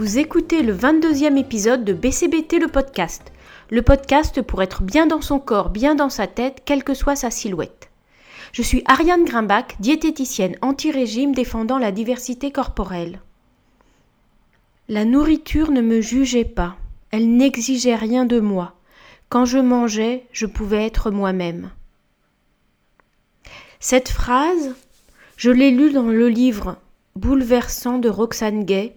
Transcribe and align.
Vous 0.00 0.16
écoutez 0.16 0.62
le 0.62 0.74
22e 0.74 1.36
épisode 1.36 1.84
de 1.84 1.92
BCBT 1.92 2.58
le 2.58 2.68
podcast. 2.68 3.32
Le 3.68 3.82
podcast 3.82 4.40
pour 4.40 4.62
être 4.62 4.82
bien 4.82 5.06
dans 5.06 5.20
son 5.20 5.38
corps, 5.38 5.68
bien 5.68 5.94
dans 5.94 6.08
sa 6.08 6.26
tête, 6.26 6.62
quelle 6.64 6.84
que 6.84 6.94
soit 6.94 7.16
sa 7.16 7.30
silhouette. 7.30 7.90
Je 8.54 8.62
suis 8.62 8.82
Ariane 8.86 9.26
Grimbach, 9.26 9.78
diététicienne 9.78 10.56
anti-régime 10.62 11.34
défendant 11.34 11.76
la 11.76 11.92
diversité 11.92 12.50
corporelle. 12.50 13.20
La 14.88 15.04
nourriture 15.04 15.70
ne 15.70 15.82
me 15.82 16.00
jugeait 16.00 16.46
pas, 16.46 16.76
elle 17.10 17.36
n'exigeait 17.36 17.94
rien 17.94 18.24
de 18.24 18.40
moi. 18.40 18.76
Quand 19.28 19.44
je 19.44 19.58
mangeais, 19.58 20.24
je 20.32 20.46
pouvais 20.46 20.86
être 20.86 21.10
moi-même. 21.10 21.72
Cette 23.80 24.08
phrase, 24.08 24.74
je 25.36 25.50
l'ai 25.50 25.70
lue 25.70 25.92
dans 25.92 26.08
le 26.08 26.30
livre 26.30 26.78
bouleversant 27.16 27.98
de 27.98 28.08
Roxane 28.08 28.64
Gay, 28.64 28.96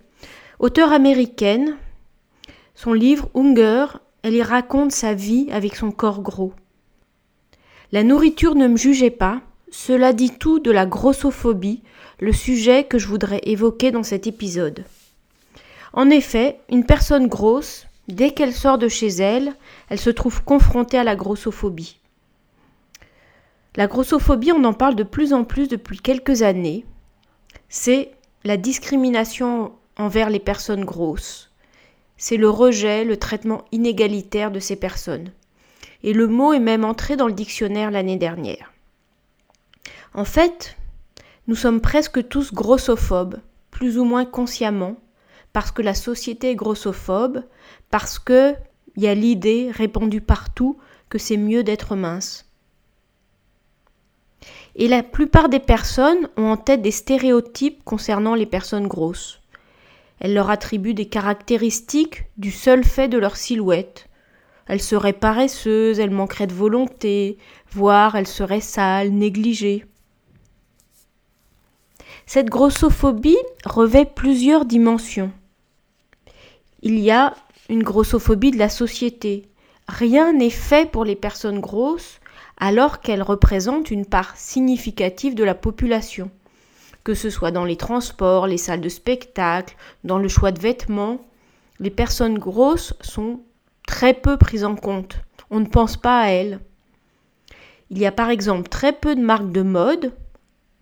auteure 0.60 0.92
américaine. 0.92 1.78
Son 2.76 2.94
livre 2.94 3.30
Hunger, 3.34 3.86
elle 4.24 4.34
y 4.34 4.42
raconte 4.42 4.92
sa 4.92 5.14
vie 5.14 5.48
avec 5.52 5.76
son 5.76 5.92
corps 5.92 6.22
gros. 6.22 6.54
La 7.92 8.04
nourriture 8.04 8.56
ne 8.56 8.68
me 8.68 8.78
jugeait 8.78 9.12
pas, 9.12 9.42
cela 9.72 10.14
dit 10.14 10.32
tout 10.32 10.60
de 10.60 10.72
la 10.72 10.86
grossophobie, 10.86 11.84
le 12.20 12.34
sujet 12.34 12.86
que 12.86 12.98
je 12.98 13.08
voudrais 13.08 13.42
évoquer 13.44 13.92
dans 13.92 14.04
cet 14.04 14.28
épisode. 14.28 14.86
En 15.94 16.10
effet, 16.10 16.60
une 16.70 16.86
personne 16.86 17.28
grosse, 17.28 17.86
dès 18.08 18.32
qu'elle 18.32 18.54
sort 18.54 18.78
de 18.78 18.88
chez 18.88 19.08
elle, 19.08 19.54
elle 19.90 20.00
se 20.00 20.10
trouve 20.10 20.44
confrontée 20.44 20.98
à 20.98 21.04
la 21.04 21.16
grossophobie. 21.16 22.00
La 23.76 23.88
grossophobie, 23.88 24.52
on 24.52 24.64
en 24.64 24.74
parle 24.74 24.96
de 24.96 25.04
plus 25.04 25.34
en 25.34 25.44
plus 25.44 25.68
depuis 25.68 26.00
quelques 26.00 26.42
années 26.42 26.86
c'est 27.76 28.12
la 28.44 28.56
discrimination 28.56 29.72
envers 29.98 30.30
les 30.30 30.40
personnes 30.40 30.86
grosses. 30.86 31.52
C'est 32.18 32.38
le 32.38 32.50
rejet, 32.50 33.04
le 33.04 33.18
traitement 33.18 33.66
inégalitaire 33.72 34.52
de 34.52 34.60
ces 34.60 34.76
personnes. 34.76 35.32
Et 36.04 36.14
le 36.14 36.28
mot 36.28 36.54
est 36.54 36.60
même 36.60 36.86
entré 36.86 37.16
dans 37.16 37.28
le 37.28 37.34
dictionnaire 37.34 37.92
l'année 37.92 38.18
dernière. 38.18 38.74
En 40.14 40.26
fait, 40.26 40.78
nous 41.48 41.56
sommes 41.56 41.82
presque 41.82 42.28
tous 42.28 42.54
grossophobes, 42.54 43.40
plus 43.72 43.98
ou 43.98 44.04
moins 44.04 44.26
consciemment, 44.26 44.96
parce 45.54 45.72
que 45.72 45.82
la 45.82 45.94
société 45.94 46.52
est 46.52 46.56
grossophobe, 46.56 47.44
parce 47.90 48.20
qu'il 48.20 48.58
y 48.98 49.08
a 49.08 49.14
l'idée 49.14 49.70
répandue 49.72 50.22
partout 50.22 50.78
que 51.10 51.18
c'est 51.18 51.38
mieux 51.38 51.64
d'être 51.64 51.96
mince. 51.96 52.46
Et 54.76 54.88
la 54.88 55.04
plupart 55.04 55.50
des 55.50 55.60
personnes 55.60 56.30
ont 56.38 56.50
en 56.50 56.58
tête 56.58 56.82
des 56.82 56.92
stéréotypes 56.92 57.84
concernant 57.84 58.36
les 58.36 58.48
personnes 58.48 58.88
grosses. 58.88 59.43
Elles 60.24 60.34
leur 60.34 60.50
attribuent 60.50 60.94
des 60.94 61.10
caractéristiques 61.10 62.24
du 62.38 62.50
seul 62.50 62.86
fait 62.86 63.10
de 63.10 63.18
leur 63.18 63.36
silhouette. 63.36 64.08
Elles 64.68 64.82
seraient 64.82 65.12
paresseuses, 65.12 66.00
elles 66.00 66.12
manqueraient 66.12 66.48
de 66.48 66.54
volonté, 66.54 67.38
voire 67.72 68.16
elles 68.16 68.28
seraient 68.28 68.62
sales, 68.62 69.12
négligées. 69.12 69.86
Cette 72.26 72.50
grossophobie 72.50 73.38
revêt 73.66 74.06
plusieurs 74.06 74.64
dimensions. 74.64 75.32
Il 76.82 77.00
y 77.00 77.12
a 77.12 77.36
une 77.68 77.84
grossophobie 77.84 78.52
de 78.52 78.58
la 78.58 78.70
société. 78.70 79.50
Rien 79.90 80.32
n'est 80.32 80.50
fait 80.50 80.90
pour 80.90 81.04
les 81.04 81.18
personnes 81.18 81.60
grosses, 81.60 82.22
alors 82.58 83.02
qu'elles 83.02 83.24
représentent 83.24 83.92
une 83.92 84.06
part 84.06 84.38
significative 84.38 85.36
de 85.36 85.44
la 85.44 85.56
population, 85.56 86.32
que 87.04 87.14
ce 87.14 87.30
soit 87.30 87.52
dans 87.52 87.66
les 87.66 87.76
transports, 87.76 88.48
les 88.48 88.58
salles 88.58 88.82
de 88.82 88.90
spectacle, 88.90 89.76
dans 90.04 90.20
le 90.20 90.28
choix 90.28 90.52
de 90.52 90.60
vêtements. 90.60 91.20
Les 91.80 91.90
personnes 91.90 92.38
grosses 92.38 92.94
sont 93.02 93.42
très 93.88 94.14
peu 94.14 94.38
prises 94.38 94.64
en 94.64 94.76
compte. 94.76 95.18
On 95.50 95.60
ne 95.60 95.66
pense 95.66 95.98
pas 95.98 96.22
à 96.22 96.28
elles. 96.28 96.60
Il 97.90 97.98
y 97.98 98.06
a 98.06 98.12
par 98.12 98.30
exemple 98.30 98.70
très 98.70 98.94
peu 98.94 99.16
de 99.16 99.22
marques 99.22 99.52
de 99.52 99.62
mode, 99.62 100.14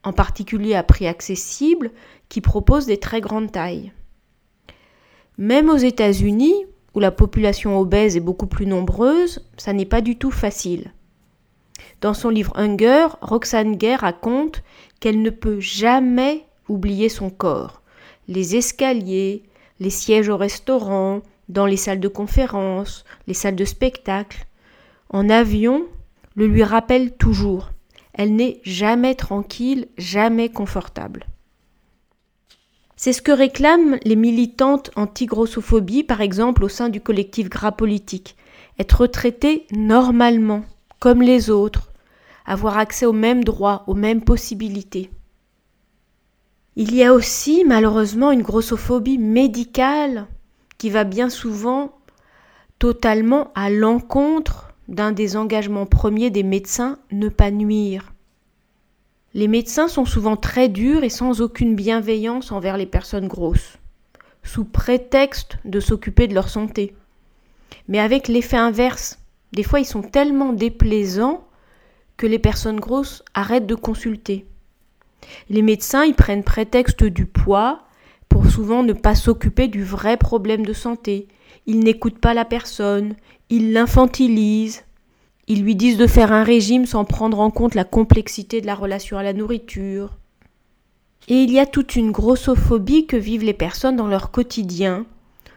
en 0.03 0.13
particulier 0.13 0.75
à 0.75 0.83
prix 0.83 1.07
accessible, 1.07 1.91
qui 2.29 2.41
proposent 2.41 2.85
des 2.85 2.99
très 2.99 3.19
grandes 3.19 3.51
tailles. 3.51 3.91
Même 5.37 5.69
aux 5.69 5.77
États-Unis, 5.77 6.65
où 6.93 6.99
la 6.99 7.11
population 7.11 7.79
obèse 7.79 8.15
est 8.15 8.21
beaucoup 8.21 8.47
plus 8.47 8.65
nombreuse, 8.65 9.45
ça 9.57 9.73
n'est 9.73 9.85
pas 9.85 10.01
du 10.01 10.17
tout 10.17 10.31
facile. 10.31 10.91
Dans 12.01 12.13
son 12.13 12.29
livre 12.29 12.53
Hunger, 12.55 13.07
Roxane 13.21 13.75
Gay 13.75 13.95
raconte 13.95 14.63
qu'elle 14.99 15.21
ne 15.21 15.29
peut 15.29 15.59
jamais 15.59 16.45
oublier 16.67 17.09
son 17.09 17.29
corps. 17.29 17.81
Les 18.27 18.55
escaliers, 18.55 19.43
les 19.79 19.89
sièges 19.89 20.29
au 20.29 20.37
restaurant, 20.37 21.21
dans 21.49 21.65
les 21.65 21.77
salles 21.77 21.99
de 21.99 22.07
conférence, 22.07 23.03
les 23.27 23.33
salles 23.33 23.55
de 23.55 23.65
spectacle, 23.65 24.45
en 25.09 25.29
avion, 25.29 25.85
le 26.35 26.47
lui 26.47 26.63
rappelle 26.63 27.11
toujours. 27.11 27.71
Elle 28.13 28.35
n'est 28.35 28.61
jamais 28.63 29.15
tranquille, 29.15 29.87
jamais 29.97 30.49
confortable. 30.49 31.25
C'est 32.95 33.13
ce 33.13 33.21
que 33.21 33.31
réclament 33.31 33.97
les 34.05 34.15
militantes 34.15 34.91
anti-grossophobie, 34.95 36.03
par 36.03 36.21
exemple 36.21 36.63
au 36.63 36.69
sein 36.69 36.89
du 36.89 37.01
collectif 37.01 37.49
Gras 37.49 37.71
Politique. 37.71 38.35
Être 38.79 39.07
traitée 39.07 39.65
normalement, 39.71 40.63
comme 41.01 41.23
les 41.23 41.49
autres, 41.49 41.91
avoir 42.45 42.77
accès 42.77 43.07
aux 43.07 43.11
mêmes 43.11 43.43
droits, 43.43 43.83
aux 43.87 43.95
mêmes 43.95 44.21
possibilités. 44.21 45.09
Il 46.75 46.93
y 46.95 47.03
a 47.03 47.11
aussi 47.11 47.63
malheureusement 47.65 48.31
une 48.31 48.43
grossophobie 48.43 49.17
médicale 49.17 50.27
qui 50.77 50.91
va 50.91 51.03
bien 51.03 51.29
souvent 51.29 51.97
totalement 52.77 53.51
à 53.55 53.71
l'encontre 53.71 54.73
d'un 54.87 55.11
des 55.11 55.37
engagements 55.37 55.87
premiers 55.87 56.29
des 56.29 56.43
médecins, 56.43 56.99
ne 57.11 57.29
pas 57.29 57.49
nuire. 57.49 58.13
Les 59.33 59.47
médecins 59.47 59.87
sont 59.87 60.05
souvent 60.05 60.35
très 60.35 60.69
durs 60.69 61.03
et 61.03 61.09
sans 61.09 61.41
aucune 61.41 61.75
bienveillance 61.75 62.51
envers 62.51 62.77
les 62.77 62.85
personnes 62.85 63.27
grosses, 63.27 63.77
sous 64.43 64.65
prétexte 64.65 65.57
de 65.65 65.79
s'occuper 65.79 66.27
de 66.27 66.35
leur 66.35 66.49
santé. 66.49 66.93
Mais 67.87 67.99
avec 67.99 68.27
l'effet 68.27 68.57
inverse, 68.57 69.17
des 69.53 69.63
fois 69.63 69.79
ils 69.79 69.85
sont 69.85 70.01
tellement 70.01 70.53
déplaisants 70.53 71.43
que 72.17 72.27
les 72.27 72.39
personnes 72.39 72.79
grosses 72.79 73.23
arrêtent 73.33 73.67
de 73.67 73.75
consulter. 73.75 74.45
Les 75.49 75.61
médecins 75.61 76.05
y 76.05 76.13
prennent 76.13 76.43
prétexte 76.43 77.03
du 77.03 77.25
poids 77.25 77.83
pour 78.29 78.47
souvent 78.47 78.83
ne 78.83 78.93
pas 78.93 79.15
s'occuper 79.15 79.67
du 79.67 79.83
vrai 79.83 80.17
problème 80.17 80.65
de 80.65 80.73
santé. 80.73 81.27
Ils 81.65 81.79
n'écoutent 81.79 82.19
pas 82.19 82.33
la 82.33 82.45
personne, 82.45 83.15
ils 83.49 83.73
l'infantilisent, 83.73 84.83
ils 85.47 85.63
lui 85.63 85.75
disent 85.75 85.97
de 85.97 86.07
faire 86.07 86.31
un 86.31 86.43
régime 86.43 86.85
sans 86.85 87.03
prendre 87.03 87.39
en 87.39 87.51
compte 87.51 87.75
la 87.75 87.83
complexité 87.83 88.61
de 88.61 88.67
la 88.67 88.75
relation 88.75 89.17
à 89.17 89.23
la 89.23 89.33
nourriture. 89.33 90.17
Et 91.27 91.43
il 91.43 91.51
y 91.51 91.59
a 91.59 91.65
toute 91.65 91.95
une 91.95 92.11
grossophobie 92.11 93.05
que 93.05 93.17
vivent 93.17 93.43
les 93.43 93.53
personnes 93.53 93.95
dans 93.95 94.07
leur 94.07 94.31
quotidien, 94.31 95.05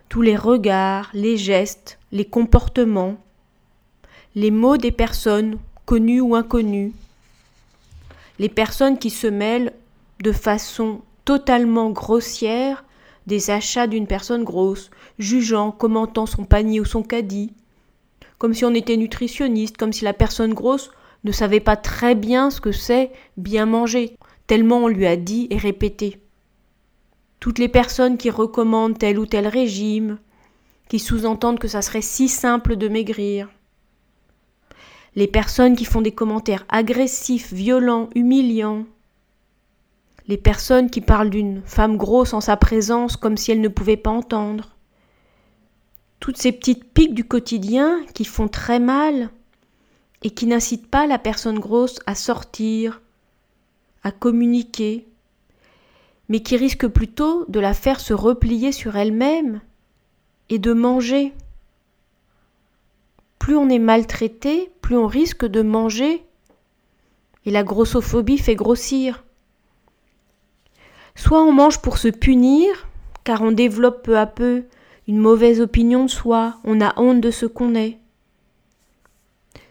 tous 0.09 0.21
les 0.21 0.37
regards, 0.37 1.11
les 1.15 1.37
gestes, 1.37 1.99
les 2.13 2.25
comportements, 2.25 3.17
les 4.35 4.51
mots 4.51 4.77
des 4.77 4.91
personnes 4.91 5.59
connues 5.87 6.21
ou 6.21 6.35
inconnues, 6.35 6.93
les 8.39 8.49
personnes 8.49 8.99
qui 8.99 9.11
se 9.11 9.29
mêlent 9.29 9.73
de 10.23 10.33
façon 10.33 11.03
totalement 11.25 11.91
grossière 11.91 12.85
des 13.27 13.51
achats 13.51 13.87
d'une 13.87 14.07
personne 14.07 14.45
grosse, 14.45 14.91
jugeant, 15.19 15.71
commentant 15.71 16.27
son 16.27 16.45
panier 16.45 16.81
ou 16.81 16.85
son 16.85 17.03
caddie, 17.03 17.53
comme 18.39 18.55
si 18.55 18.65
on 18.65 18.75
était 18.75 18.97
nutritionniste, 18.97 19.77
comme 19.77 19.93
si 19.93 20.05
la 20.05 20.13
personne 20.13 20.53
grosse 20.53 20.91
ne 21.23 21.33
savait 21.33 21.61
pas 21.61 21.77
très 21.77 22.15
bien 22.15 22.51
ce 22.51 22.61
que 22.61 22.73
c'est 22.73 23.13
bien 23.37 23.67
manger, 23.67 24.17
tellement 24.47 24.79
on 24.79 24.89
lui 24.89 25.07
a 25.07 25.17
dit 25.17 25.47
et 25.51 25.57
répété. 25.57 26.19
Toutes 27.41 27.59
les 27.59 27.69
personnes 27.69 28.19
qui 28.19 28.31
recommandent 28.31 28.99
tel 28.99 29.19
ou 29.19 29.27
tel 29.27 29.47
régime, 29.47 30.19
qui 30.89 30.99
sous-entendent 30.99 31.59
que 31.59 31.69
ça 31.69 31.83
serait 31.83 32.03
si 32.03 32.29
simple 32.29 32.77
de 32.77 32.89
maigrir, 32.89 33.49
les 35.17 35.29
personnes 35.29 35.77
qui 35.77 35.85
font 35.85 36.01
des 36.01 36.13
commentaires 36.13 36.65
agressifs, 36.69 37.53
violents, 37.53 38.11
humiliants, 38.15 38.85
les 40.27 40.39
personnes 40.39 40.91
qui 40.91 41.01
parlent 41.01 41.31
d'une 41.31 41.63
femme 41.65 41.97
grosse 41.97 42.33
en 42.33 42.41
sa 42.41 42.57
présence 42.57 43.17
comme 43.17 43.37
si 43.37 43.53
elle 43.53 43.61
ne 43.61 43.69
pouvait 43.69 43.97
pas 43.97 44.11
entendre, 44.11 44.75
toutes 46.19 46.39
ces 46.39 46.53
petites 46.53 46.85
piques 46.85 47.15
du 47.15 47.25
quotidien 47.25 48.01
qui 48.15 48.25
font 48.25 48.49
très 48.49 48.81
mal 48.81 49.31
et 50.23 50.31
qui 50.31 50.47
n'incitent 50.47 50.91
pas 50.91 51.07
la 51.07 51.19
personne 51.19 51.59
grosse 51.59 52.01
à 52.07 52.15
sortir, 52.15 53.03
à 54.03 54.11
communiquer, 54.11 55.07
mais 56.29 56.41
qui 56.41 56.57
risquent 56.57 56.89
plutôt 56.89 57.45
de 57.49 57.61
la 57.61 57.75
faire 57.75 58.01
se 58.01 58.15
replier 58.15 58.73
sur 58.73 58.97
elle-même 58.97 59.61
et 60.49 60.59
de 60.59 60.73
manger 60.73 61.35
plus 63.45 63.57
on 63.57 63.69
est 63.69 63.79
maltraité, 63.79 64.73
plus 64.81 64.97
on 64.97 65.07
risque 65.07 65.45
de 65.45 65.61
manger. 65.61 66.25
Et 67.45 67.51
la 67.51 67.63
grossophobie 67.63 68.39
fait 68.39 68.55
grossir. 68.55 69.23
Soit 71.15 71.43
on 71.43 71.53
mange 71.53 71.83
pour 71.83 71.99
se 71.99 72.09
punir, 72.09 72.89
car 73.23 73.43
on 73.43 73.53
développe 73.53 74.03
peu 74.03 74.17
à 74.17 74.25
peu 74.25 74.65
une 75.07 75.19
mauvaise 75.19 75.61
opinion 75.61 76.07
de 76.07 76.11
soi, 76.11 76.57
on 76.65 76.81
a 76.81 76.99
honte 76.99 77.21
de 77.21 77.31
ce 77.31 77.45
qu'on 77.45 77.75
est. 77.75 77.99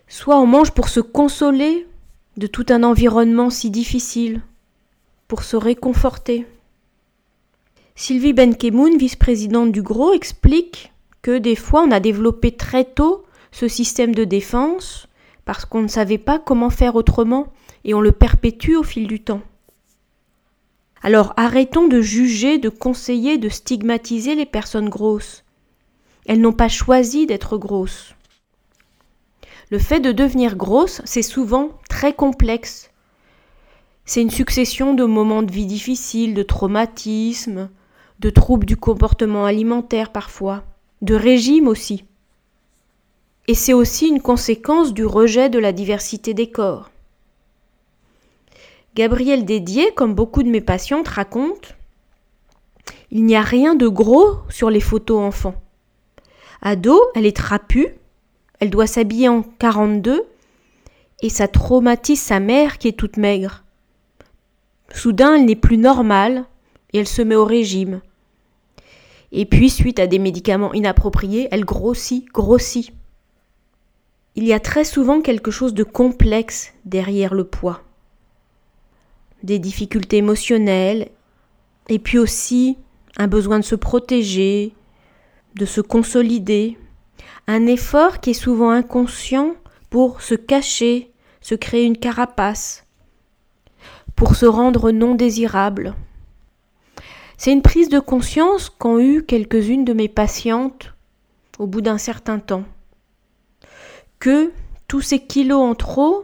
Soit 0.08 0.40
on 0.40 0.46
mange 0.46 0.70
pour 0.70 0.88
se 0.88 1.00
consoler 1.00 1.88
de 2.38 2.46
tout 2.46 2.68
un 2.70 2.84
environnement 2.84 3.50
si 3.50 3.72
difficile, 3.72 4.44
pour 5.28 5.42
se 5.42 5.56
réconforter. 5.56 6.46
Sylvie 7.96 8.34
Benkemoun, 8.34 9.00
vice-présidente 9.00 9.72
du 9.72 9.82
GRO, 9.82 10.14
explique 10.14 10.94
que 11.24 11.40
des 11.40 11.56
fois 11.56 11.82
on 11.82 11.90
a 11.90 12.00
développé 12.00 12.52
très 12.52 12.86
tôt 12.86 13.26
ce 13.54 13.68
système 13.68 14.14
de 14.14 14.26
défense 14.26 15.08
parce 15.46 15.64
qu'on 15.64 15.84
ne 15.84 15.88
savait 15.88 16.18
pas 16.18 16.40
comment 16.40 16.70
faire 16.70 16.96
autrement 16.96 17.48
et 17.86 17.94
on 17.94 18.02
le 18.02 18.12
perpétue 18.12 18.76
au 18.76 18.84
fil 18.84 19.08
du 19.08 19.22
temps. 19.22 19.42
Alors 21.04 21.34
arrêtons 21.38 21.88
de 21.88 22.02
juger, 22.02 22.58
de 22.58 22.70
conseiller, 22.70 23.38
de 23.38 23.50
stigmatiser 23.50 24.36
les 24.36 24.46
personnes 24.46 24.90
grosses. 24.90 25.44
Elles 26.26 26.42
n'ont 26.42 26.54
pas 26.54 26.70
choisi 26.70 27.28
d'être 27.28 27.58
grosses. 27.58 28.16
Le 29.70 29.80
fait 29.80 30.00
de 30.00 30.12
devenir 30.12 30.56
grosse, 30.56 31.02
c'est 31.06 31.22
souvent 31.22 31.70
très 31.90 32.14
complexe. 32.14 32.90
C'est 34.06 34.22
une 34.22 34.30
succession 34.30 34.94
de 34.94 35.04
moments 35.04 35.44
de 35.44 35.52
vie 35.52 35.66
difficiles, 35.66 36.34
de 36.34 36.44
traumatismes, 36.44 37.70
de 38.20 38.30
troubles 38.30 38.66
du 38.66 38.78
comportement 38.78 39.46
alimentaire 39.46 40.12
parfois, 40.12 40.64
de 41.02 41.16
régime 41.16 41.68
aussi. 41.68 42.06
Et 43.48 43.56
c'est 43.56 43.74
aussi 43.74 44.08
une 44.08 44.22
conséquence 44.22 44.94
du 44.94 45.06
rejet 45.06 45.50
de 45.50 45.60
la 45.60 45.74
diversité 45.74 46.34
des 46.34 46.50
corps. 46.50 46.92
Gabrielle 48.96 49.44
Dédier, 49.44 49.92
comme 49.96 50.14
beaucoup 50.14 50.44
de 50.44 50.50
mes 50.50 50.62
patientes, 50.62 51.08
raconte 51.08 51.76
Il 53.12 53.26
n'y 53.26 53.36
a 53.36 53.42
rien 53.42 53.76
de 53.76 53.88
gros 53.88 54.38
sur 54.50 54.70
les 54.70 54.80
photos 54.80 55.20
enfants. 55.20 55.56
Ado, 56.62 57.02
elle 57.16 57.26
est 57.26 57.36
trapue, 57.36 57.88
elle 58.60 58.70
doit 58.70 58.88
s'habiller 58.88 59.28
en 59.28 59.42
42 59.42 60.24
et 61.22 61.30
ça 61.30 61.48
traumatise 61.48 62.22
sa 62.22 62.40
mère 62.40 62.78
qui 62.78 62.88
est 62.88 62.98
toute 62.98 63.18
maigre. 63.18 63.64
Soudain, 64.94 65.36
elle 65.36 65.46
n'est 65.46 65.56
plus 65.56 65.78
normale 65.78 66.46
et 66.94 67.00
elle 67.00 67.08
se 67.08 67.22
met 67.22 67.36
au 67.36 67.46
régime. 67.46 68.02
Et 69.32 69.46
puis, 69.46 69.70
suite 69.70 70.00
à 70.00 70.08
des 70.08 70.20
médicaments 70.20 70.74
inappropriés, 70.74 71.48
elle 71.52 71.66
grossit, 71.66 72.26
grossit. 72.32 72.94
Il 74.36 74.46
y 74.46 74.54
a 74.54 74.60
très 74.60 74.84
souvent 74.84 75.22
quelque 75.22 75.52
chose 75.52 75.76
de 75.76 75.84
complexe 75.84 76.74
derrière 76.86 77.36
le 77.36 77.44
poids. 77.44 77.84
Des 79.44 79.60
difficultés 79.60 80.18
émotionnelles, 80.18 81.10
et 81.88 82.00
puis 82.00 82.18
aussi 82.18 82.78
un 83.18 83.28
besoin 83.28 83.60
de 83.60 83.64
se 83.64 83.76
protéger, 83.76 84.74
de 85.56 85.66
se 85.66 85.82
consolider, 85.82 86.80
un 87.46 87.68
effort 87.68 88.22
qui 88.22 88.32
est 88.32 88.34
souvent 88.34 88.72
inconscient 88.72 89.56
pour 89.92 90.22
se 90.22 90.34
cacher, 90.34 91.12
se 91.40 91.54
créer 91.54 91.84
une 91.84 91.98
carapace, 91.98 92.88
pour 94.16 94.36
se 94.36 94.48
rendre 94.48 94.90
non 94.90 95.14
désirable. 95.14 95.94
C'est 97.38 97.52
une 97.52 97.62
prise 97.62 97.90
de 97.90 98.00
conscience 98.00 98.72
qu'ont 98.72 98.98
eu 98.98 99.24
quelques-unes 99.24 99.86
de 99.86 99.94
mes 99.94 100.08
patientes 100.08 100.94
au 101.60 101.68
bout 101.68 101.82
d'un 101.82 102.00
certain 102.00 102.40
temps. 102.40 102.64
Que 104.24 104.54
tous 104.88 105.02
ces 105.02 105.20
kilos 105.20 105.60
en 105.60 105.76
trop, 105.76 106.24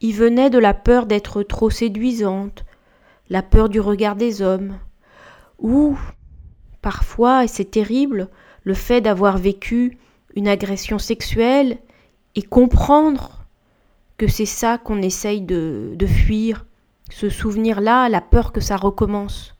y 0.00 0.12
venaient 0.12 0.48
de 0.48 0.60
la 0.60 0.74
peur 0.74 1.06
d'être 1.06 1.42
trop 1.42 1.70
séduisante, 1.70 2.64
la 3.30 3.42
peur 3.42 3.68
du 3.68 3.80
regard 3.80 4.14
des 4.14 4.42
hommes, 4.42 4.78
ou 5.58 5.98
parfois, 6.82 7.42
et 7.42 7.48
c'est 7.48 7.64
terrible, 7.64 8.28
le 8.62 8.74
fait 8.74 9.00
d'avoir 9.00 9.38
vécu 9.38 9.98
une 10.36 10.46
agression 10.46 11.00
sexuelle 11.00 11.78
et 12.36 12.42
comprendre 12.42 13.44
que 14.18 14.28
c'est 14.28 14.46
ça 14.46 14.78
qu'on 14.78 15.02
essaye 15.02 15.40
de, 15.40 15.94
de 15.96 16.06
fuir, 16.06 16.64
ce 17.10 17.28
souvenir-là, 17.28 18.08
la 18.08 18.20
peur 18.20 18.52
que 18.52 18.60
ça 18.60 18.76
recommence. 18.76 19.56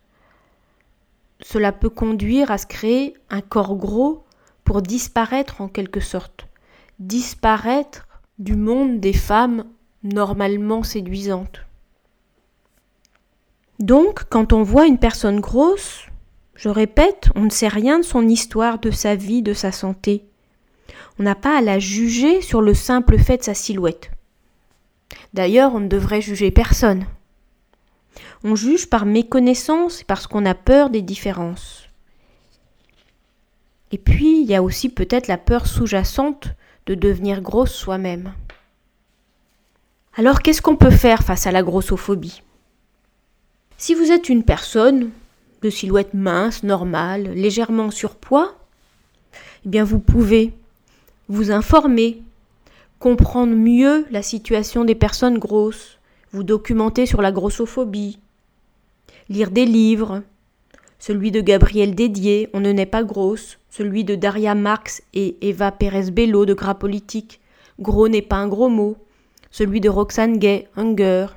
Cela 1.41 1.73
peut 1.73 1.91
conduire 1.91 2.53
à 2.53 2.59
se 2.59 2.67
créer 2.67 3.15
un 3.29 3.41
corps 3.41 3.75
gros 3.75 4.23
pour 4.63 4.83
disparaître 4.83 5.61
en 5.61 5.67
quelque 5.67 5.99
sorte, 5.99 6.47
disparaître 7.07 8.07
du 8.39 8.57
monde 8.57 9.01
des 9.01 9.13
femmes 9.13 9.65
normalement 10.03 10.83
séduisantes. 10.83 11.61
Donc, 13.79 14.25
quand 14.29 14.53
on 14.53 14.63
voit 14.63 14.87
une 14.87 14.99
personne 14.99 15.41
grosse, 15.41 16.07
je 16.55 16.69
répète, 16.69 17.29
on 17.35 17.43
ne 17.43 17.51
sait 17.51 17.69
rien 17.69 17.99
de 17.99 18.05
son 18.05 18.29
histoire, 18.29 18.79
de 18.79 18.91
sa 18.91 19.17
vie, 19.17 19.43
de 19.43 19.55
sa 19.55 19.73
santé. 19.73 20.25
On 21.19 21.25
n'a 21.25 21.35
pas 21.35 21.59
à 21.59 21.61
la 21.61 21.79
juger 21.79 22.41
sur 22.41 22.63
le 22.63 22.75
simple 22.75 23.19
fait 23.19 23.39
de 23.39 23.43
sa 23.43 23.55
silhouette. 23.55 24.11
D'ailleurs, 25.35 25.75
on 25.75 25.81
ne 25.81 25.89
devrait 25.89 26.21
juger 26.21 26.51
personne. 26.51 27.07
On 28.45 28.55
juge 28.55 28.89
par 28.89 29.07
méconnaissance 29.07 30.03
et 30.03 30.05
parce 30.05 30.27
qu'on 30.27 30.47
a 30.47 30.55
peur 30.55 30.91
des 30.91 31.03
différences. 31.03 31.89
Et 33.91 33.99
puis, 33.99 34.43
il 34.43 34.49
y 34.49 34.55
a 34.55 34.63
aussi 34.63 34.89
peut-être 34.89 35.27
la 35.27 35.39
peur 35.39 35.67
sous-jacente 35.67 36.49
de 36.87 36.95
devenir 36.95 37.41
grosse 37.41 37.73
soi-même. 37.73 38.33
Alors, 40.15 40.43
qu'est-ce 40.43 40.63
qu'on 40.63 40.77
peut 40.77 40.91
faire 40.91 41.23
face 41.23 41.47
à 41.47 41.53
la 41.53 41.63
grossophobie? 41.63 42.43
Si 43.79 43.95
vous 43.95 44.11
êtes 44.11 44.29
une 44.29 44.45
personne 44.45 45.11
de 45.63 45.71
silhouette 45.71 46.15
mince, 46.15 46.63
normale, 46.63 47.33
légèrement 47.35 47.91
surpoids, 47.91 48.55
eh 49.65 49.69
bien, 49.69 49.85
vous 49.85 50.01
pouvez 50.01 50.53
vous 51.29 51.51
informer, 51.51 52.23
comprendre 52.99 53.55
mieux 53.55 54.07
la 54.11 54.23
situation 54.23 54.85
des 54.85 54.95
personnes 54.95 55.39
grosses, 55.39 55.99
vous 56.33 56.43
documenter 56.43 57.07
sur 57.07 57.23
la 57.23 57.33
grossophobie, 57.33 58.19
lire 59.29 59.51
des 59.51 59.65
livres, 59.65 60.23
celui 60.99 61.31
de 61.31 61.41
Gabriel 61.41 61.95
Dédier, 61.95 62.49
On 62.53 62.61
ne 62.61 62.71
naît 62.71 62.87
pas 62.87 63.03
grosse, 63.03 63.59
celui 63.73 64.05
de 64.05 64.15
Daria 64.15 64.55
Marx 64.55 65.03
et 65.15 65.39
Eva 65.41 65.73
Pérez 65.73 66.11
Bello 66.11 66.45
de 66.45 66.53
Gras 66.53 66.75
Politique, 66.75 67.41
Gros 67.81 68.07
n'est 68.07 68.21
pas 68.21 68.37
un 68.37 68.47
gros 68.47 68.69
mot, 68.69 68.99
celui 69.51 69.81
de 69.81 69.89
Roxane 69.89 70.37
Gay, 70.37 70.69
Hunger. 70.77 71.29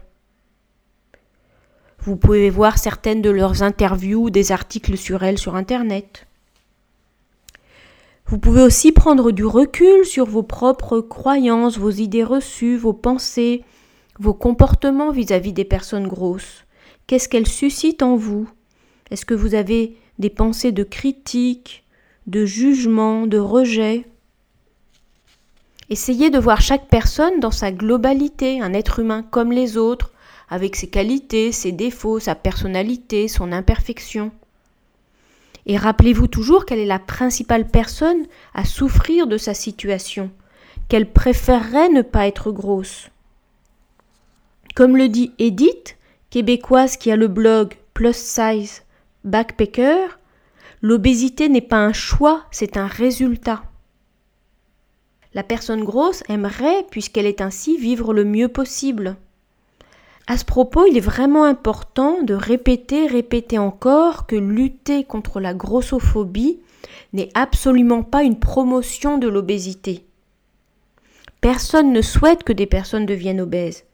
Vous 2.00 2.18
pouvez 2.18 2.50
voir 2.50 2.78
certaines 2.78 3.22
de 3.22 3.30
leurs 3.30 3.64
interviews 3.64 4.24
ou 4.24 4.30
des 4.30 4.52
articles 4.52 4.98
sur 4.98 5.24
elles 5.24 5.38
sur 5.38 5.56
Internet. 5.56 6.28
Vous 8.26 8.38
pouvez 8.38 8.64
aussi 8.64 8.92
prendre 8.92 9.32
du 9.32 9.46
recul 9.46 10.04
sur 10.04 10.26
vos 10.26 10.44
propres 10.44 11.00
croyances, 11.00 11.78
vos 11.78 11.90
idées 11.90 12.26
reçues, 12.26 12.76
vos 12.76 12.92
pensées, 12.94 13.64
vos 14.20 14.34
comportements 14.34 15.12
vis-à-vis 15.12 15.54
des 15.54 15.64
personnes 15.64 16.08
grosses. 16.08 16.66
Qu'est-ce 17.08 17.30
qu'elles 17.30 17.48
suscitent 17.48 18.04
en 18.04 18.18
vous? 18.18 18.50
Est-ce 19.10 19.26
que 19.26 19.34
vous 19.34 19.56
avez 19.56 19.96
des 20.20 20.30
pensées 20.30 20.74
de 20.74 20.84
critique, 20.84 21.85
de 22.28 22.46
jugement, 22.46 23.28
de 23.28 23.38
rejet 23.38 24.06
Essayez 25.90 26.32
de 26.32 26.40
voir 26.40 26.62
chaque 26.62 26.88
personne 26.88 27.40
dans 27.40 27.52
sa 27.52 27.72
globalité, 27.72 28.60
un 28.60 28.74
être 28.74 29.00
humain 29.00 29.22
comme 29.22 29.52
les 29.52 29.78
autres, 29.78 30.12
avec 30.50 30.76
ses 30.76 30.88
qualités, 30.88 31.52
ses 31.52 31.72
défauts, 31.72 32.20
sa 32.20 32.34
personnalité, 32.34 33.28
son 33.28 33.52
imperfection. 33.52 34.32
Et 35.68 35.78
rappelez-vous 35.78 36.28
toujours 36.28 36.66
quelle 36.66 36.80
est 36.80 36.86
la 36.86 37.00
principale 37.00 37.68
personne 37.68 38.26
à 38.56 38.66
souffrir 38.66 39.28
de 39.28 39.38
sa 39.38 39.54
situation, 39.54 40.32
qu'elle 40.90 41.12
préférerait 41.12 41.90
ne 41.90 42.02
pas 42.02 42.28
être 42.28 42.52
grosse. 42.52 43.10
Comme 44.74 44.98
le 44.98 45.08
dit 45.08 45.34
Edith, 45.38 45.98
québécoise 46.32 46.98
qui 46.98 47.12
a 47.12 47.16
le 47.16 47.28
blog 47.28 47.76
Plus 47.94 48.16
Size 48.16 48.82
Backpacker, 49.24 50.20
l'obésité 50.86 51.50
n'est 51.50 51.62
pas 51.62 51.84
un 51.84 51.94
choix, 51.94 52.44
c'est 52.52 52.78
un 52.78 52.86
résultat. 52.86 53.64
La 55.34 55.42
personne 55.42 55.84
grosse 55.84 56.24
aimerait, 56.30 56.86
puisqu'elle 56.92 57.26
est 57.26 57.42
ainsi, 57.42 57.76
vivre 57.78 58.14
le 58.14 58.24
mieux 58.24 58.50
possible. 58.50 59.16
À 60.28 60.38
ce 60.38 60.46
propos, 60.46 60.86
il 60.86 60.96
est 60.96 61.00
vraiment 61.02 61.46
important 61.46 62.22
de 62.22 62.36
répéter, 62.36 63.08
répéter 63.08 63.58
encore 63.58 64.28
que 64.28 64.36
lutter 64.36 65.04
contre 65.04 65.40
la 65.40 65.56
grossophobie 65.56 66.60
n'est 67.14 67.30
absolument 67.34 68.04
pas 68.04 68.22
une 68.22 68.40
promotion 68.40 69.18
de 69.18 69.28
l'obésité. 69.28 70.06
Personne 71.42 71.94
ne 71.94 72.02
souhaite 72.04 72.44
que 72.44 72.54
des 72.54 72.68
personnes 72.68 73.08
deviennent 73.08 73.42
obèses 73.42 73.86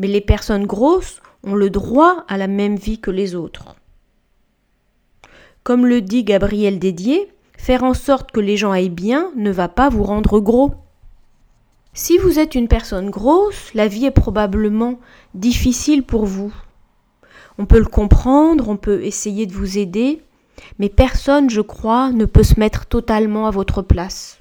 mais 0.00 0.06
les 0.06 0.22
personnes 0.22 0.66
grosses 0.66 1.20
ont 1.44 1.54
le 1.54 1.68
droit 1.68 2.24
à 2.26 2.38
la 2.38 2.46
même 2.46 2.76
vie 2.76 3.00
que 3.00 3.10
les 3.10 3.34
autres. 3.34 3.76
Comme 5.70 5.86
le 5.86 6.00
dit 6.00 6.24
Gabriel 6.24 6.80
Dédier, 6.80 7.32
faire 7.56 7.84
en 7.84 7.94
sorte 7.94 8.32
que 8.32 8.40
les 8.40 8.56
gens 8.56 8.72
aillent 8.72 8.88
bien 8.88 9.30
ne 9.36 9.52
va 9.52 9.68
pas 9.68 9.88
vous 9.88 10.02
rendre 10.02 10.40
gros. 10.40 10.74
Si 11.94 12.18
vous 12.18 12.40
êtes 12.40 12.56
une 12.56 12.66
personne 12.66 13.08
grosse, 13.08 13.72
la 13.74 13.86
vie 13.86 14.04
est 14.04 14.10
probablement 14.10 14.98
difficile 15.34 16.02
pour 16.02 16.26
vous. 16.26 16.52
On 17.56 17.66
peut 17.66 17.78
le 17.78 17.84
comprendre, 17.84 18.68
on 18.68 18.76
peut 18.76 19.04
essayer 19.04 19.46
de 19.46 19.52
vous 19.52 19.78
aider, 19.78 20.22
Mais 20.80 20.88
personne, 20.88 21.48
je 21.48 21.60
crois, 21.60 22.10
ne 22.10 22.24
peut 22.24 22.42
se 22.42 22.58
mettre 22.58 22.86
totalement 22.86 23.46
à 23.46 23.52
votre 23.52 23.80
place. 23.80 24.40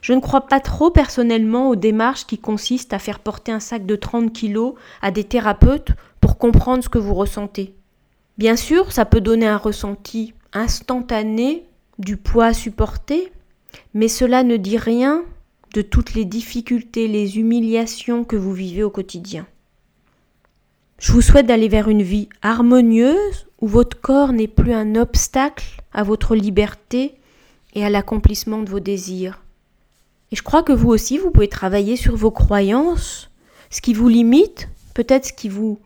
Je 0.00 0.14
ne 0.14 0.20
crois 0.20 0.46
pas 0.46 0.60
trop 0.60 0.90
personnellement 0.90 1.68
aux 1.68 1.76
démarches 1.76 2.24
qui 2.24 2.38
consistent 2.38 2.94
à 2.94 2.98
faire 2.98 3.18
porter 3.18 3.52
un 3.52 3.60
sac 3.60 3.84
de 3.84 3.96
30 3.96 4.32
kilos 4.32 4.76
à 5.02 5.10
des 5.10 5.24
thérapeutes 5.24 5.90
pour 6.22 6.38
comprendre 6.38 6.82
ce 6.82 6.88
que 6.88 6.96
vous 6.96 7.12
ressentez. 7.12 7.74
Bien 8.38 8.56
sûr, 8.56 8.92
ça 8.92 9.04
peut 9.04 9.20
donner 9.20 9.46
un 9.46 9.56
ressenti 9.56 10.34
instantané 10.52 11.64
du 11.98 12.16
poids 12.16 12.46
à 12.46 12.54
supporter, 12.54 13.32
mais 13.94 14.08
cela 14.08 14.42
ne 14.42 14.56
dit 14.56 14.78
rien 14.78 15.24
de 15.74 15.82
toutes 15.82 16.14
les 16.14 16.24
difficultés, 16.24 17.08
les 17.08 17.38
humiliations 17.38 18.24
que 18.24 18.36
vous 18.36 18.52
vivez 18.52 18.82
au 18.82 18.90
quotidien. 18.90 19.46
Je 20.98 21.12
vous 21.12 21.20
souhaite 21.20 21.46
d'aller 21.46 21.68
vers 21.68 21.88
une 21.88 22.02
vie 22.02 22.28
harmonieuse 22.42 23.46
où 23.60 23.66
votre 23.66 24.00
corps 24.00 24.32
n'est 24.32 24.48
plus 24.48 24.72
un 24.72 24.94
obstacle 24.94 25.82
à 25.92 26.02
votre 26.02 26.34
liberté 26.34 27.14
et 27.74 27.84
à 27.84 27.90
l'accomplissement 27.90 28.62
de 28.62 28.70
vos 28.70 28.80
désirs. 28.80 29.42
Et 30.30 30.36
je 30.36 30.42
crois 30.42 30.62
que 30.62 30.72
vous 30.72 30.90
aussi, 30.90 31.18
vous 31.18 31.30
pouvez 31.30 31.48
travailler 31.48 31.96
sur 31.96 32.16
vos 32.16 32.30
croyances, 32.30 33.30
ce 33.70 33.80
qui 33.80 33.94
vous 33.94 34.08
limite, 34.08 34.68
peut-être 34.94 35.26
ce 35.26 35.32
qui 35.32 35.48
vous 35.48 35.78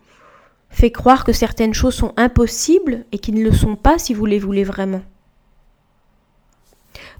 fait 0.76 0.90
croire 0.90 1.25
que 1.25 1.33
certaines 1.33 1.73
choses 1.73 1.95
sont 1.95 2.12
impossibles 2.18 3.06
et 3.11 3.18
qui 3.18 3.33
ne 3.33 3.42
le 3.42 3.50
sont 3.50 3.76
pas 3.76 3.99
si 3.99 4.12
vous 4.12 4.26
les 4.26 4.38
voulez 4.38 4.62
vraiment. 4.62 5.00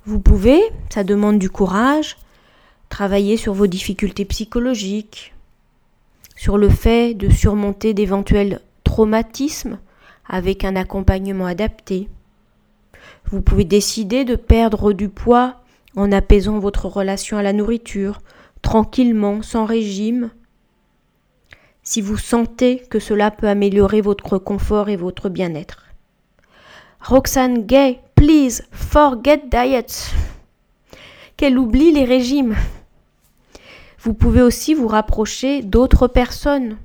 Vous 0.05 0.21
pouvez, 0.21 0.61
ça 0.91 1.05
demande 1.05 1.39
du 1.39 1.49
courage, 1.49 2.19
travailler 2.91 3.39
sur 3.39 3.55
vos 3.55 3.67
difficultés 3.67 4.27
psychologiques, 4.27 5.35
sur 6.37 6.59
le 6.59 6.69
fait 6.69 7.15
de 7.15 7.31
surmonter 7.31 7.95
d'éventuels 7.95 8.61
traumatismes 8.85 9.79
avec 10.29 10.63
un 10.63 10.77
accompagnement 10.77 11.47
adapté. 11.47 12.11
Vous 13.31 13.41
pouvez 13.41 13.65
décider 13.65 14.27
de 14.27 14.37
perdre 14.37 14.93
du 14.93 15.09
poids 15.09 15.63
en 15.97 16.13
apaisant 16.13 16.59
votre 16.59 16.89
relation 16.89 17.39
à 17.39 17.43
la 17.43 17.55
nourriture, 17.55 18.21
tranquillement, 18.61 19.41
sans 19.41 19.65
régime, 19.65 20.29
si 21.87 22.01
vous 22.01 22.19
sentez 22.19 22.81
que 22.91 22.99
cela 22.99 23.31
peut 23.31 23.49
améliorer 23.49 24.01
votre 24.01 24.39
confort 24.39 24.89
et 24.89 24.97
votre 24.97 25.29
bien-être. 25.29 25.87
Roxane 27.01 27.65
Gay, 27.65 28.01
please 28.17 28.65
forget 28.73 29.41
diets. 29.49 30.11
Qu'elle 31.37 31.57
oublie 31.57 31.93
les 31.93 32.05
régimes. 32.05 32.57
Vous 34.01 34.15
pouvez 34.15 34.43
aussi 34.43 34.75
vous 34.75 34.89
rapprocher 34.89 35.63
d'autres 35.63 36.09
personnes 36.09 36.77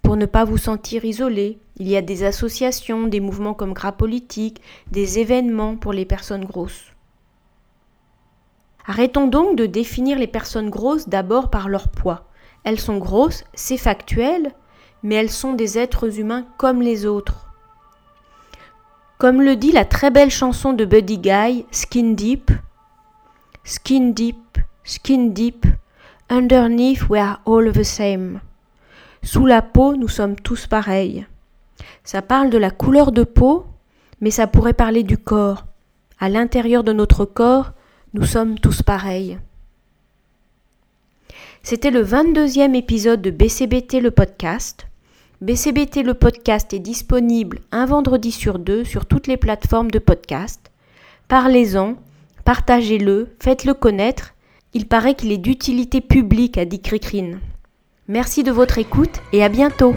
pour 0.00 0.16
ne 0.16 0.26
pas 0.26 0.44
vous 0.44 0.58
sentir 0.58 1.04
isolé. 1.04 1.58
Il 1.78 1.86
y 1.86 1.96
a 1.96 2.02
des 2.02 2.24
associations, 2.24 3.08
des 3.08 3.20
mouvements 3.20 3.54
comme 3.54 3.74
Gras 3.74 3.92
Politique, 3.92 4.62
des 4.90 5.18
événements 5.18 5.76
pour 5.76 5.92
les 5.92 6.06
personnes 6.06 6.46
grosses. 6.46 6.92
Arrêtons 8.86 9.26
donc 9.26 9.56
de 9.56 9.66
définir 9.66 10.18
les 10.18 10.26
personnes 10.26 10.70
grosses 10.70 11.10
d'abord 11.10 11.50
par 11.50 11.68
leur 11.68 11.88
poids. 11.88 12.26
Elles 12.66 12.80
sont 12.80 12.98
grosses, 12.98 13.44
c'est 13.54 13.76
factuel, 13.76 14.50
mais 15.04 15.14
elles 15.14 15.30
sont 15.30 15.52
des 15.52 15.78
êtres 15.78 16.18
humains 16.18 16.44
comme 16.58 16.82
les 16.82 17.06
autres. 17.06 17.46
Comme 19.18 19.40
le 19.40 19.54
dit 19.54 19.70
la 19.70 19.84
très 19.84 20.10
belle 20.10 20.32
chanson 20.32 20.72
de 20.72 20.84
Buddy 20.84 21.18
Guy, 21.18 21.64
Skin 21.70 22.14
Deep, 22.14 22.50
Skin 23.62 24.08
Deep, 24.08 24.58
Skin 24.82 25.28
Deep, 25.28 25.64
Underneath 26.28 27.08
we 27.08 27.20
are 27.20 27.40
all 27.46 27.70
the 27.72 27.84
same. 27.84 28.40
Sous 29.22 29.46
la 29.46 29.62
peau, 29.62 29.94
nous 29.94 30.08
sommes 30.08 30.34
tous 30.34 30.66
pareils. 30.66 31.24
Ça 32.02 32.20
parle 32.20 32.50
de 32.50 32.58
la 32.58 32.72
couleur 32.72 33.12
de 33.12 33.22
peau, 33.22 33.64
mais 34.20 34.32
ça 34.32 34.48
pourrait 34.48 34.72
parler 34.72 35.04
du 35.04 35.18
corps. 35.18 35.66
À 36.18 36.28
l'intérieur 36.28 36.82
de 36.82 36.92
notre 36.92 37.26
corps, 37.26 37.74
nous 38.12 38.24
sommes 38.24 38.58
tous 38.58 38.82
pareils. 38.82 39.38
C'était 41.68 41.90
le 41.90 42.04
22e 42.04 42.76
épisode 42.76 43.20
de 43.20 43.32
BCBT 43.32 43.94
le 44.00 44.12
podcast. 44.12 44.86
BCBT 45.40 46.04
le 46.04 46.14
podcast 46.14 46.72
est 46.72 46.78
disponible 46.78 47.58
un 47.72 47.86
vendredi 47.86 48.30
sur 48.30 48.60
deux 48.60 48.84
sur 48.84 49.04
toutes 49.04 49.26
les 49.26 49.36
plateformes 49.36 49.90
de 49.90 49.98
podcast. 49.98 50.70
Parlez-en, 51.26 51.96
partagez-le, 52.44 53.34
faites-le 53.42 53.74
connaître. 53.74 54.34
Il 54.74 54.86
paraît 54.86 55.16
qu'il 55.16 55.32
est 55.32 55.38
d'utilité 55.38 56.00
publique, 56.00 56.56
a 56.56 56.66
dit 56.66 56.80
Cricrine. 56.80 57.40
Merci 58.06 58.44
de 58.44 58.52
votre 58.52 58.78
écoute 58.78 59.20
et 59.32 59.42
à 59.42 59.48
bientôt. 59.48 59.96